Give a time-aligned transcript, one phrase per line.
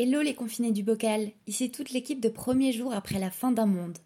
[0.00, 3.66] Hello les confinés du bocal, ici toute l'équipe de premier jour après la fin d'un
[3.66, 3.98] monde.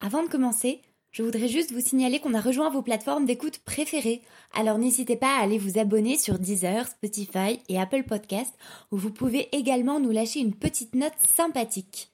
[0.00, 0.80] Avant de commencer,
[1.10, 4.22] je voudrais juste vous signaler qu'on a rejoint vos plateformes d'écoute préférées,
[4.54, 8.54] alors n'hésitez pas à aller vous abonner sur Deezer, Spotify et Apple Podcast,
[8.90, 12.10] où vous pouvez également nous lâcher une petite note sympathique.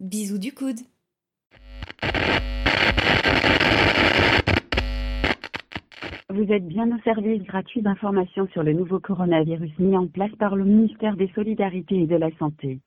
[0.00, 0.80] Bisous du coude
[6.36, 10.54] Vous êtes bien au service gratuit d'information sur le nouveau coronavirus mis en place par
[10.54, 12.80] le ministère des Solidarités et de la Santé.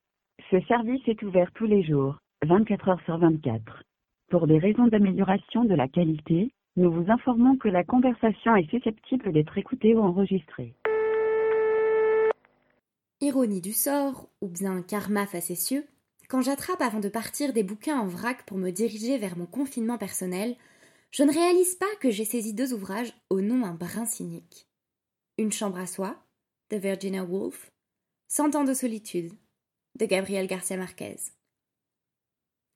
[0.52, 3.82] Ce service est ouvert tous les jours, 24 heures sur 24.
[4.30, 9.32] Pour des raisons d'amélioration de la qualité, nous vous informons que la conversation est susceptible
[9.32, 10.76] d'être écoutée ou enregistrée.
[13.20, 15.86] Ironie du sort, ou bien karma facétieux,
[16.28, 19.98] quand j'attrape avant de partir des bouquins en vrac pour me diriger vers mon confinement
[19.98, 20.56] personnel,
[21.12, 24.68] je ne réalise pas que j'ai saisi deux ouvrages au nom un brin cynique.
[25.38, 26.24] Une chambre à soi,
[26.70, 27.72] de Virginia Woolf,
[28.28, 29.34] Cent ans de solitude,
[29.96, 31.16] de Gabriel Garcia Marquez.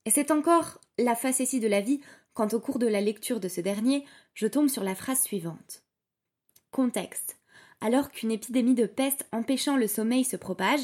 [0.05, 2.01] Et c'est encore la facétie de la vie
[2.33, 5.83] quand au cours de la lecture de ce dernier, je tombe sur la phrase suivante.
[6.71, 7.37] Contexte.
[7.81, 10.81] Alors qu'une épidémie de peste empêchant le sommeil se propage,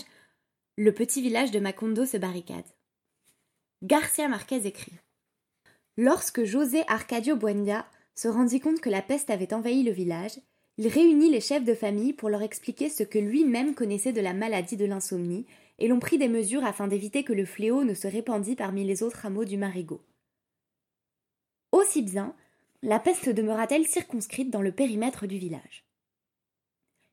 [0.78, 2.68] le petit village de Macondo se barricade.
[3.82, 5.00] Garcia Marquez écrit
[6.02, 10.40] Lorsque José Arcadio Buendia se rendit compte que la peste avait envahi le village,
[10.78, 14.34] il réunit les chefs de famille pour leur expliquer ce que lui-même connaissait de la
[14.34, 15.46] maladie de l'insomnie,
[15.78, 19.04] et l'on prit des mesures afin d'éviter que le fléau ne se répandît parmi les
[19.04, 20.02] autres hameaux du Marigot.
[21.74, 22.34] Aussi bien,
[22.82, 25.84] la peste demeura-t-elle circonscrite dans le périmètre du village.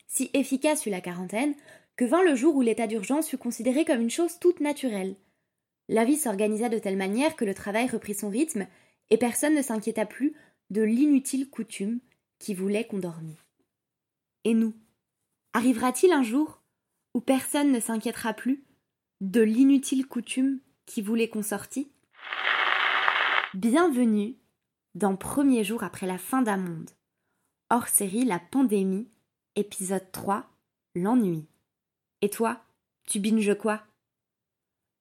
[0.06, 1.56] Si efficace fut la quarantaine,
[1.96, 5.16] que vint le jour où l'état d'urgence fut considéré comme une chose toute naturelle,
[5.88, 8.66] la vie s'organisa de telle manière que le travail reprit son rythme,
[9.10, 10.34] et personne ne s'inquiéta plus
[10.70, 12.00] de l'inutile coutume
[12.38, 13.38] qui voulait qu'on dormît.
[14.44, 14.74] Et nous
[15.52, 16.60] Arrivera-t-il un jour
[17.14, 18.62] où personne ne s'inquiétera plus
[19.22, 21.90] de l'inutile coutume qui voulait qu'on sortît?
[23.54, 24.36] Bienvenue
[24.94, 26.90] dans Premier jour après la fin d'un monde.
[27.70, 29.08] Hors série La pandémie,
[29.54, 30.46] épisode 3,
[30.94, 31.46] L'ennui.
[32.20, 32.60] Et toi,
[33.06, 33.82] tu binges quoi?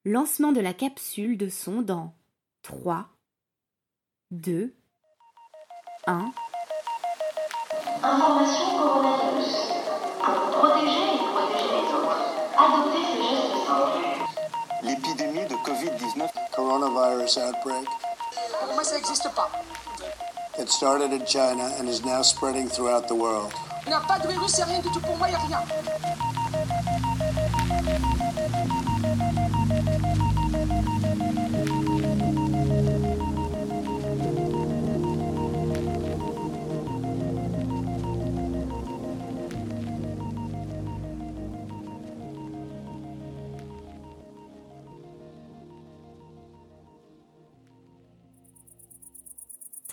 [0.06, 2.14] Lancement de la capsule de son dans
[2.62, 3.08] 3,
[4.32, 4.74] 2,
[6.06, 6.32] 1.
[8.04, 9.56] Information coronavirus.
[10.24, 12.18] Pour protéger et protéger les autres,
[12.56, 14.84] adoptez ces gestes simples.
[14.84, 17.88] L'épidémie de Covid-19, coronavirus outbreak,
[18.76, 19.50] Moi, ça n'existe pas.
[20.60, 23.52] it started in China and is now spreading throughout the world.
[23.88, 25.60] Il n'y a pas de virus, c'est rien du tout pour moi, il n'y a
[25.60, 25.64] rien.«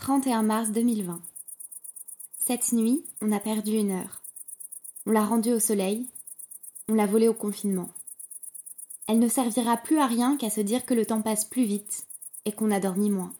[0.03, 1.23] 31 mars 2020.
[2.37, 4.21] Cette nuit, on a perdu une heure.
[5.07, 6.09] On l'a rendue au soleil,
[6.89, 7.89] on l'a volée au confinement.
[9.07, 12.05] Elle ne servira plus à rien qu'à se dire que le temps passe plus vite
[12.45, 13.33] et qu'on a dormi moins.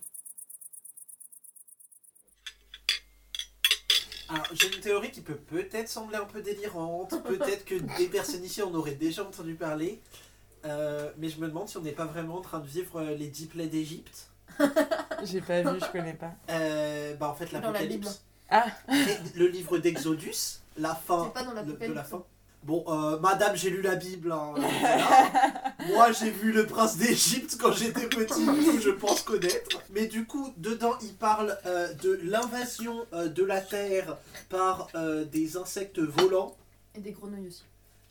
[4.29, 8.45] Alors, j'ai une théorie qui peut peut-être sembler un peu délirante, peut-être que des personnes
[8.45, 10.01] ici en auraient déjà entendu parler,
[10.65, 13.17] euh, mais je me demande si on n'est pas vraiment en train de vivre euh,
[13.17, 14.29] les dix plaies d'Égypte.
[15.25, 16.33] J'ai pas vu, je connais pas.
[16.51, 17.81] Euh, bah en fait Dans la.
[18.51, 18.67] Ah,
[19.35, 22.23] Le livre d'Exodus, la fin C'est pas dans de la fin.
[22.65, 24.31] Bon, euh, madame, j'ai lu la Bible.
[24.31, 25.87] hein, euh.
[25.89, 28.47] Moi, j'ai vu le prince d'Égypte quand j'étais petit,
[28.81, 29.83] je pense connaître.
[29.91, 34.17] Mais du coup, dedans, il parle euh, de l'invasion euh, de la Terre
[34.49, 36.55] par euh, des insectes volants.
[36.95, 37.65] Et des grenouilles aussi.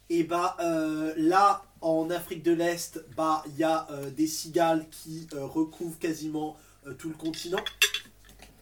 [0.10, 4.86] Et bah euh, là, en Afrique de l'Est, bah il y a euh, des cigales
[4.92, 7.64] qui euh, recouvrent quasiment euh, tout le continent.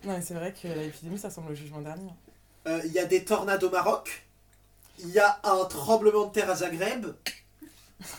[0.03, 2.12] non, mais c'est vrai que l'épidémie, ça ressemble au jugement dernier.
[2.68, 4.28] Euh, Il y a des tornades au Maroc.
[5.00, 7.07] Il y a un tremblement de terre à Zagreb.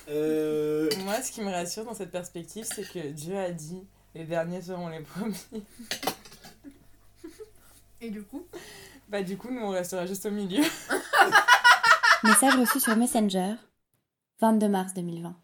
[0.09, 3.83] Euh, Moi, ce qui me rassure dans cette perspective, c'est que Dieu a dit
[4.15, 5.35] les derniers seront les premiers.
[8.01, 8.47] Et du coup?
[9.09, 10.63] Bah, du coup, nous, on restera juste au milieu.
[12.25, 13.55] Message reçu sur Messenger,
[14.41, 15.35] 22 mars 2020.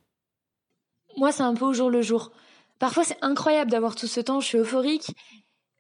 [1.17, 2.33] Moi, c'est un peu au jour le jour.
[2.79, 5.15] Parfois, c'est incroyable d'avoir tout ce temps, je suis euphorique,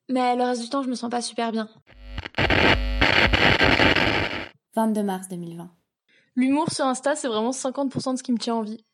[0.08, 1.68] mais le reste du temps, je me sens pas super bien.
[4.74, 5.70] 22 mars 2020.
[6.36, 8.84] L'humour sur Insta, c'est vraiment 50% de ce qui me tient en vie.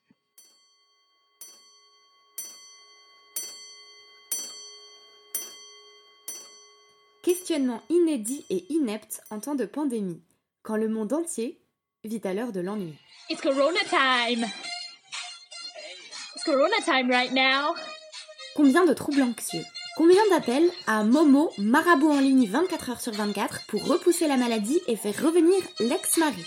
[7.23, 10.23] Questionnement inédit et inepte en temps de pandémie,
[10.63, 11.61] quand le monde entier
[12.03, 12.99] vit à l'heure de l'ennui.
[13.31, 14.45] It's Corona time
[16.35, 17.75] It's Corona time right now.
[18.55, 19.65] Combien de troubles anxieux
[19.97, 24.81] Combien d'appels à Momo, marabout en ligne 24 heures sur 24 pour repousser la maladie
[24.87, 26.45] et faire revenir l'ex-mari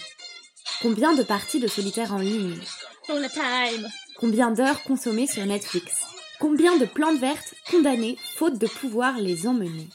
[0.81, 2.59] Combien de parties de solitaire en ligne
[3.05, 3.87] time.
[4.17, 6.03] Combien d'heures consommées sur Netflix
[6.39, 9.87] Combien de plantes vertes condamnées faute de pouvoir les emmener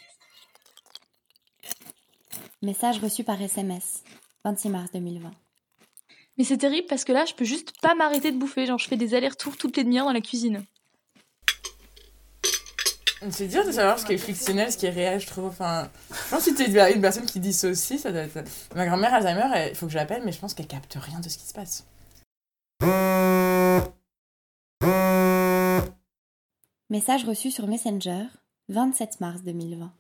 [2.63, 4.03] Message reçu par SMS,
[4.45, 5.31] 26 mars 2020.
[6.39, 8.67] Mais c'est terrible parce que là, je peux juste pas m'arrêter de bouffer.
[8.67, 10.65] Genre, je fais des allers-retours toutes les demi-heures dans la cuisine.
[13.29, 15.45] C'est dur de savoir ce qui est fictionnel, ce qui est réel, je trouve.
[15.45, 18.39] Enfin, je pense que si tu es une personne qui dissocie, ça doit être.
[18.75, 21.29] Ma grand-mère Alzheimer, il faut que je l'appelle, mais je pense qu'elle capte rien de
[21.29, 21.85] ce qui se passe.
[26.89, 28.25] Message reçu sur Messenger,
[28.71, 29.93] 27 mars 2020.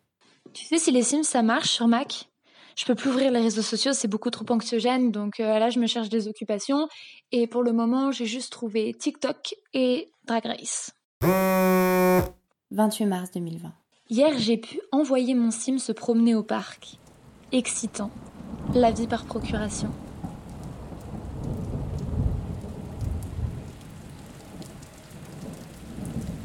[0.55, 2.31] Tu sais si les Sims ça marche sur Mac?
[2.75, 5.78] Je peux plus ouvrir les réseaux sociaux, c'est beaucoup trop anxiogène, donc euh, là je
[5.78, 6.88] me cherche des occupations.
[7.32, 10.93] Et pour le moment, j'ai juste trouvé TikTok et Drag Race.
[12.72, 13.72] 28 mars 2020.
[14.11, 16.99] Hier, j'ai pu envoyer mon sim se promener au parc.
[17.50, 18.11] Excitant.
[18.75, 19.90] La vie par procuration.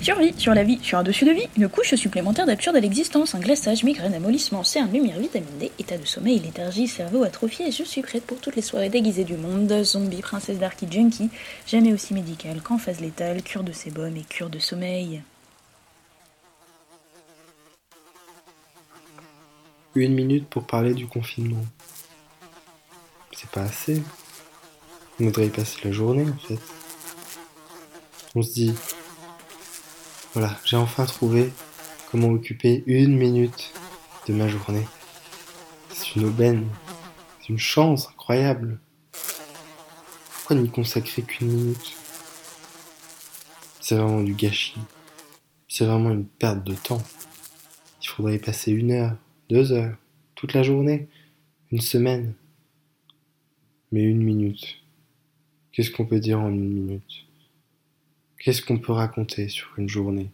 [0.02, 3.34] Survie, sur la vie, sur un dessus de vie, une couche supplémentaire d'absurde à l'existence,
[3.34, 7.84] un glaçage, migraine, amollissement, cerne, lumière, vitamine D, état de sommeil, léthargie, cerveau atrophié, je
[7.84, 11.32] suis prête pour toutes les soirées déguisées du monde, zombie, princesse darky, junkie,
[11.66, 15.24] jamais aussi médicale qu'en phase létale, cure de sébum et cure de sommeil.
[19.98, 21.64] Une minute pour parler du confinement.
[23.32, 24.04] C'est pas assez.
[25.20, 26.60] On voudrait y passer la journée en fait.
[28.36, 28.74] On se dit,
[30.34, 31.54] voilà, j'ai enfin trouvé
[32.12, 33.72] comment occuper une minute
[34.28, 34.86] de ma journée.
[35.94, 36.68] C'est une aubaine,
[37.40, 38.82] c'est une chance incroyable.
[40.34, 41.96] Pourquoi n'y consacrer qu'une minute?
[43.80, 44.82] C'est vraiment du gâchis.
[45.70, 47.02] C'est vraiment une perte de temps.
[48.02, 49.16] Il faudrait y passer une heure,
[49.50, 49.98] deux heures,
[50.36, 51.08] toute la journée,
[51.72, 52.34] une semaine.
[53.92, 54.84] Mais une minute.
[55.72, 57.26] Qu'est-ce qu'on peut dire en une minute?
[58.40, 60.32] Qu'est-ce qu'on peut raconter sur une journée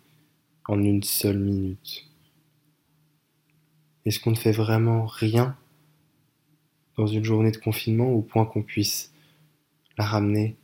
[0.68, 2.06] en une seule minute?
[4.06, 5.58] Est-ce qu'on ne fait vraiment rien
[6.98, 9.14] dans une journée de confinement au point qu'on puisse
[9.98, 10.56] la ramener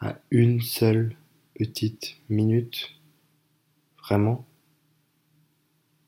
[0.00, 1.16] à une seule
[1.54, 3.00] petite minute?
[3.98, 4.44] Vraiment?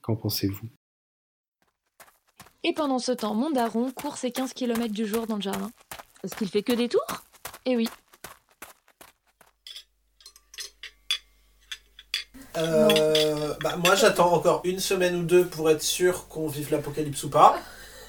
[0.02, 0.68] Qu'en pensez-vous?
[2.66, 5.70] Et pendant ce temps, mon daron court ses 15 km du jour dans le jardin.
[6.24, 7.22] Est-ce qu'il fait que des tours?
[7.66, 7.90] Eh oui.
[12.56, 17.22] Euh, bah, moi, j'attends encore une semaine ou deux pour être sûr qu'on vive l'apocalypse
[17.24, 17.58] ou pas.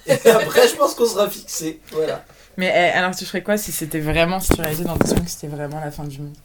[0.06, 1.82] Et après, je pense qu'on sera fixé.
[1.92, 2.24] Voilà.
[2.56, 5.26] Mais eh, alors, tu ferais quoi si c'était vraiment, si tu réalisais dans tes semaines
[5.26, 6.36] que c'était vraiment la fin du monde?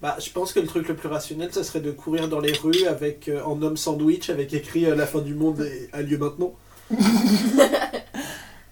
[0.00, 2.52] Bah, je pense que le truc le plus rationnel, ça serait de courir dans les
[2.52, 6.18] rues avec euh, en homme sandwich avec écrit euh, la fin du monde a lieu
[6.18, 6.54] maintenant.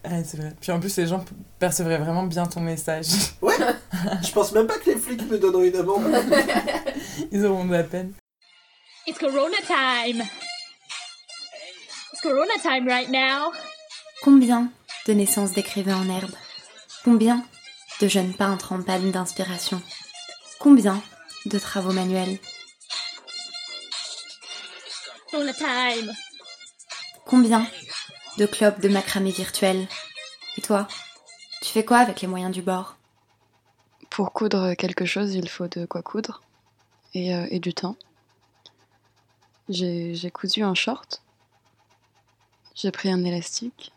[0.08, 0.52] Ouais, c'est vrai.
[0.60, 1.24] Puis en plus, les gens
[1.58, 3.06] percevraient vraiment bien ton message.
[3.42, 3.56] Ouais.
[4.22, 6.04] je pense même pas que les flics me donneront une amende.
[7.32, 8.12] Ils auront de la peine.
[9.06, 10.22] It's Corona time.
[12.12, 13.52] It's Corona time right now.
[14.22, 14.70] Combien
[15.06, 16.34] de naissances d'écrivains en herbe?
[17.04, 17.44] Combien
[18.00, 19.82] de jeunes peintres en panne d'inspiration?
[20.60, 21.02] Combien
[21.46, 22.38] de travaux manuels?
[25.30, 26.12] Corona time.
[27.26, 27.66] Combien
[28.38, 29.88] de clubs de macramé virtuel
[30.58, 30.86] Et toi
[31.62, 32.96] Tu fais quoi avec les moyens du bord?
[34.10, 36.42] Pour coudre quelque chose, il faut de quoi coudre
[37.14, 37.96] et, euh, et du temps.
[39.68, 41.22] J'ai cousu un short.
[42.74, 43.92] J'ai pris un élastique.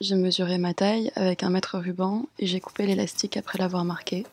[0.00, 4.26] J'ai mesuré ma taille avec un mètre ruban et j'ai coupé l'élastique après l'avoir marqué.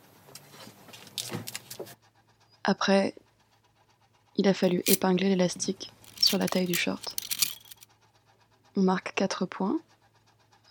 [2.64, 3.14] Après,
[4.38, 5.92] il a fallu épingler l'élastique
[6.22, 7.16] sur la taille du short.
[8.76, 9.80] On marque quatre points,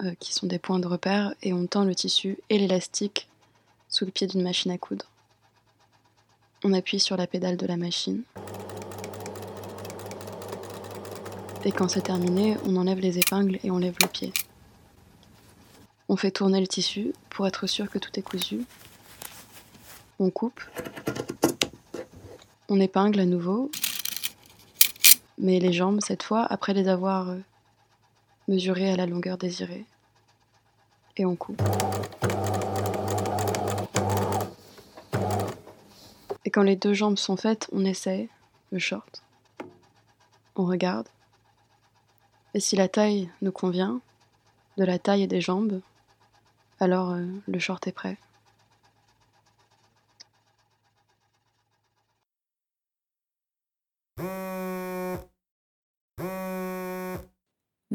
[0.03, 3.29] euh, qui sont des points de repère, et on tend le tissu et l'élastique
[3.89, 5.07] sous le pied d'une machine à coudre.
[6.65, 8.23] On appuie sur la pédale de la machine.
[11.65, 14.33] Et quand c'est terminé, on enlève les épingles et on lève le pied.
[16.09, 18.65] On fait tourner le tissu pour être sûr que tout est cousu.
[20.21, 20.61] On coupe.
[22.69, 23.71] On épingle à nouveau.
[25.39, 27.39] Mais les jambes, cette fois, après les avoir euh,
[28.49, 29.85] mesurées à la longueur désirée.
[31.17, 31.63] Et on coupe.
[36.45, 38.29] Et quand les deux jambes sont faites, on essaie
[38.73, 39.23] le short.
[40.57, 41.07] On regarde.
[42.55, 44.01] Et si la taille nous convient,
[44.77, 45.81] de la taille des jambes,
[46.81, 48.19] alors euh, le short est prêt.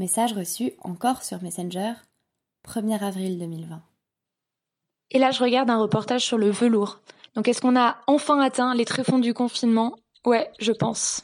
[0.02, 1.94] Message reçu encore sur Messenger,
[2.68, 3.84] 1er avril 2020.
[5.12, 7.02] Et là, je regarde un reportage sur le velours.
[7.36, 9.96] Donc, est-ce qu'on a enfin atteint les tréfonds du confinement?
[10.26, 11.22] Ouais, je pense.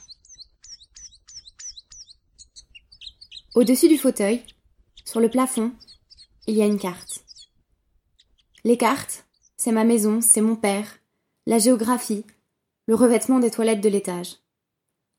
[3.56, 4.44] Au-dessus du fauteuil,
[5.06, 5.72] sur le plafond,
[6.46, 7.26] il y a une carte.
[8.64, 11.00] Les cartes, c'est ma maison, c'est mon père,
[11.48, 12.26] la géographie,
[12.86, 14.36] le revêtement des toilettes de l'étage.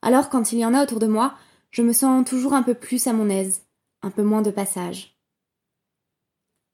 [0.01, 1.35] Alors, quand il y en a autour de moi,
[1.71, 3.63] je me sens toujours un peu plus à mon aise,
[4.03, 5.17] un peu moins de passage.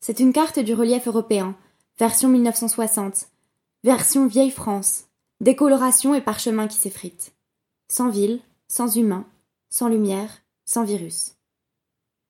[0.01, 1.57] C'est une carte du relief européen,
[1.99, 3.29] version 1960,
[3.83, 5.05] version vieille France,
[5.41, 7.35] décoloration et parchemin qui s'effritent.
[7.89, 9.27] Sans ville, sans humain,
[9.71, 11.35] sans lumière, sans virus.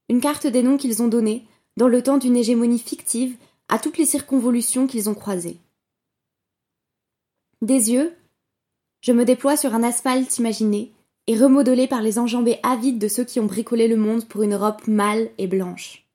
[0.09, 3.37] Une carte des noms qu'ils ont donnés, dans le temps d'une hégémonie fictive,
[3.69, 5.59] à toutes les circonvolutions qu'ils ont croisées.
[7.63, 8.15] Des yeux,
[9.01, 10.93] je me déploie sur un asphalte imaginé,
[11.27, 14.55] et remodelé par les enjambées avides de ceux qui ont bricolé le monde pour une
[14.55, 16.07] Europe mâle et blanche.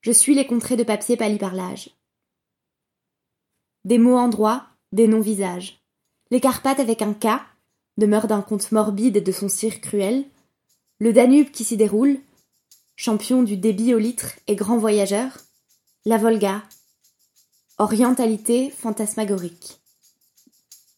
[0.00, 1.90] Je suis les contrées de papier pâli par l'âge.
[3.84, 5.80] Des mots endroits, des non-visages.
[6.30, 7.26] Les Carpates avec un K,
[7.96, 10.24] demeure d'un conte morbide et de son cire cruel.
[10.98, 12.18] Le Danube qui s'y déroule,
[12.94, 15.38] champion du débit au litre et grand voyageur.
[16.04, 16.62] La Volga,
[17.78, 19.80] orientalité fantasmagorique.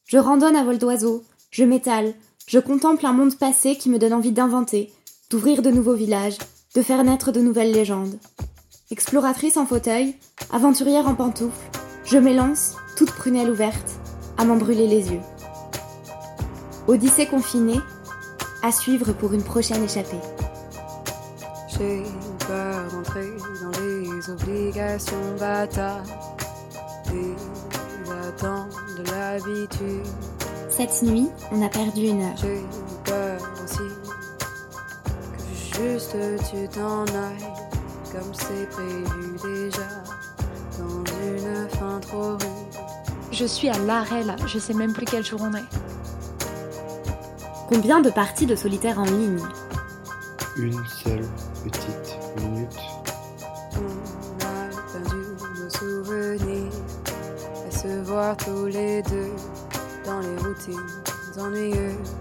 [0.04, 2.14] Je randonne à vol d'oiseau, je m'étale,
[2.48, 4.90] je contemple un monde passé qui me donne envie d'inventer,
[5.28, 6.38] d'ouvrir de nouveaux villages,
[6.74, 8.18] de faire naître de nouvelles légendes.
[8.90, 10.14] Exploratrice en fauteuil,
[10.50, 11.68] aventurière en pantoufles,
[12.06, 14.00] je m'élance, toute prunelle ouverte,
[14.38, 15.20] à m'en brûler les yeux.
[16.86, 17.80] Odyssée confinée,
[18.62, 20.16] à suivre pour une prochaine échappée.
[21.68, 22.02] J'ai
[22.46, 23.28] peur d'entrer
[23.62, 26.08] dans les obligations bâtardes,
[27.12, 30.37] les attentes de l'habitude.
[30.78, 32.36] Cette nuit, on a perdu une heure.
[32.36, 32.62] J'ai
[33.04, 33.78] peur aussi
[35.72, 36.16] que juste
[36.48, 37.52] tu t'en ailles,
[38.12, 39.88] comme c'est prévu déjà,
[40.78, 42.42] dans une fin trop rude.
[43.32, 45.64] Je suis à l'arrêt là, je sais même plus quel jour on est.
[47.68, 49.40] Combien de parties de solitaire en ligne
[50.56, 51.26] Une seule
[51.64, 52.78] petite minute.
[53.74, 55.16] On a perdu
[55.60, 56.72] nos souvenirs,
[57.66, 59.32] à se voir tous les deux
[60.08, 60.86] dans les routines
[61.38, 62.16] ennuyeuses,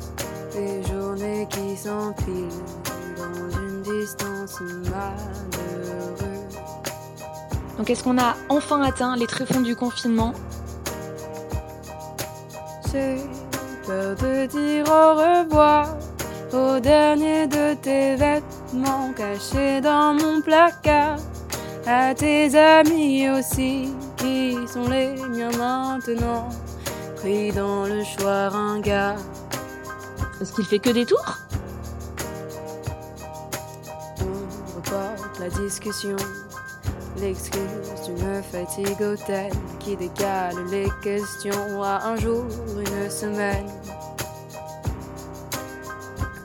[0.56, 2.64] les journées qui s'empilent
[3.18, 4.60] dans une distance
[4.92, 6.58] malheureuse.
[7.78, 10.34] Donc est-ce qu'on a enfin atteint les tréfonds du confinement?
[12.92, 13.18] J'ai
[13.86, 15.88] peur de dire au revoir
[16.54, 21.18] au dernier de tes vêtements cachés dans mon placard,
[21.86, 26.50] à tes amis aussi qui sont les miens maintenant,
[27.18, 29.18] pris dans le choix ringard.
[30.40, 31.38] Est-ce qu'il fait que des tours?
[34.22, 36.16] On reporte la discussion,
[37.20, 37.62] l'excuse
[38.06, 42.46] d'une fatigue hautaine qui décale les questions à un jour,
[42.78, 43.66] une semaine.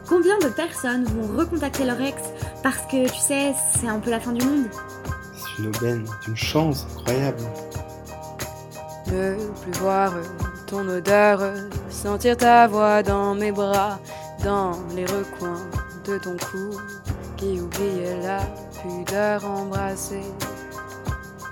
[0.08, 2.16] Combien de personnes vont recontacter leur ex
[2.62, 4.66] parce que, tu sais, c'est un peu la fin du monde?
[5.34, 7.42] C'est une aubaine, une chance incroyable.
[9.12, 10.14] Ne plus voir
[10.66, 11.38] ton odeur,
[11.90, 13.98] sentir ta voix dans mes bras,
[14.42, 15.60] dans les recoins
[16.06, 16.80] de ton cou
[17.36, 18.40] qui oubliait la
[18.80, 20.24] pudeur embrassée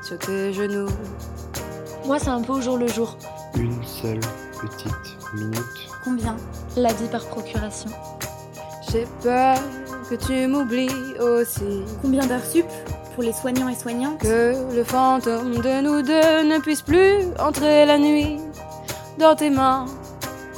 [0.03, 0.89] sur tes genoux.
[2.07, 3.19] Moi, c'est un peu au jour le jour.
[3.55, 4.21] Une seule
[4.59, 5.91] petite minute.
[6.03, 6.37] Combien
[6.79, 7.91] La vie par procuration?
[8.91, 9.59] J'ai peur
[10.09, 11.83] que tu m'oublies aussi.
[12.01, 12.65] Combien d'heures sup?
[13.21, 17.85] Pour les soignants et soignantes Que le fantôme de nous deux ne puisse plus entrer
[17.85, 18.39] la nuit
[19.19, 19.85] dans tes mains,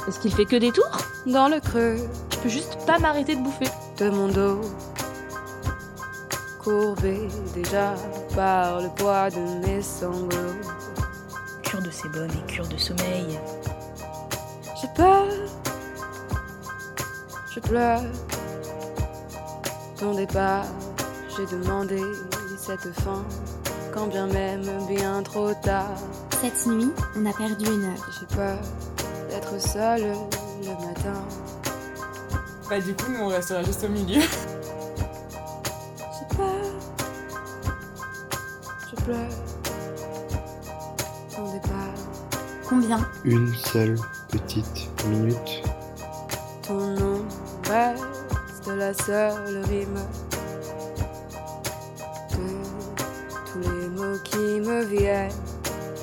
[0.07, 0.97] Est-ce qu'il fait que des tours?
[1.25, 1.97] Dans le creux
[2.31, 3.67] Je peux juste pas m'arrêter de bouffer.
[3.97, 4.61] de mon dos.
[6.63, 7.95] Courbé déjà
[8.33, 10.55] par le poids de mes sanglots.
[11.63, 13.37] Cure de sébum et cure de sommeil.
[14.81, 15.25] J'ai peur,
[17.53, 18.03] je pleure.
[19.99, 20.63] Ton départ,
[21.35, 21.99] j'ai demandé
[22.65, 23.25] cette fin,
[23.93, 25.97] quand bien même bien trop tard.
[26.41, 28.09] Cette nuit, on a perdu une heure.
[28.19, 28.57] J'ai peur
[29.29, 30.13] d'être seule
[30.61, 31.21] le matin.
[32.69, 34.21] Bah, du coup, nous, on restera juste au milieu.
[34.21, 34.27] J'ai
[36.37, 36.55] peur,
[38.89, 39.29] je pleure.
[41.35, 41.93] Ton départ,
[42.69, 43.05] Combien?
[43.25, 43.97] Une seule
[44.29, 45.61] petite minute.
[46.65, 47.21] ton nom
[47.67, 49.99] reste la seule rime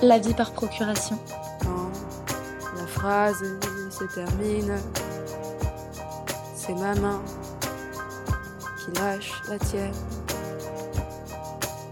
[0.03, 1.19] La vie par procuration.
[1.63, 1.91] Quand
[2.77, 3.43] la phrase
[3.91, 4.75] se termine,
[6.71, 7.21] C'est ma main
[8.79, 9.93] qui lâche la tienne.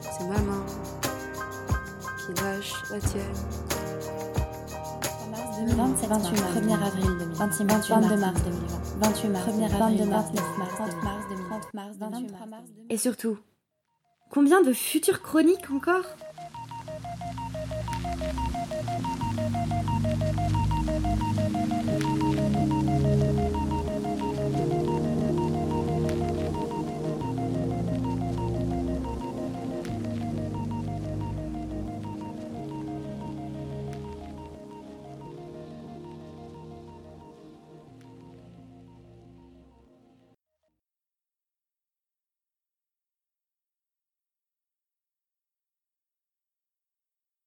[0.03, 0.65] C'est ma main
[2.19, 3.23] qui lâche la tienne.
[5.67, 10.59] 27 mars, 1er avril 2020, 26 mars, 22 mars 2020, 28 mars, 1er avril, 29
[10.59, 12.63] mars, 30 mars 2020, 30 mars, 28 mars.
[12.91, 13.39] Et surtout,
[14.31, 16.05] combien de futures chroniques encore?
[18.09, 18.33] Thank
[25.43, 25.48] you.